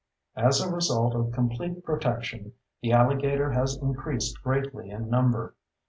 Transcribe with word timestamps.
As 0.35 0.59
a 0.59 0.73
result 0.73 1.13
of 1.13 1.31
complete 1.31 1.83
protection, 1.83 2.53
the 2.81 2.91
alligator 2.91 3.51
has 3.51 3.77
increased 3.79 4.41
greatly 4.41 4.89
in 4.89 5.11
number. 5.11 5.53